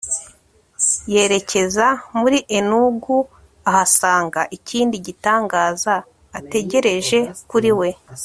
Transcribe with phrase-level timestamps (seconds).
[1.13, 1.87] yerekeza
[2.19, 3.17] muri enugu
[3.69, 5.95] ahasanga ikindi gitangaza
[6.39, 7.89] ategereje kuri we